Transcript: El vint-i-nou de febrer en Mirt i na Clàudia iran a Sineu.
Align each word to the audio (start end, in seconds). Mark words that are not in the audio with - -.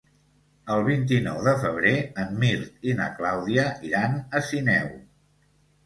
El 0.75 0.79
vint-i-nou 0.87 1.41
de 1.49 1.53
febrer 1.65 1.93
en 2.25 2.35
Mirt 2.45 2.91
i 2.93 2.99
na 3.03 3.13
Clàudia 3.21 3.71
iran 3.93 4.21
a 4.41 4.47
Sineu. 4.53 4.93